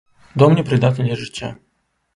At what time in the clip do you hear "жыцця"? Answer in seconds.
1.23-1.55